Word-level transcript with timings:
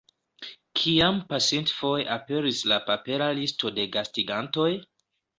Kiam 0.79 1.17
pasintfoje 1.33 2.07
aperis 2.15 2.61
la 2.71 2.79
papera 2.87 3.27
listo 3.41 3.73
de 3.75 3.85
gastigantoj? 3.97 4.71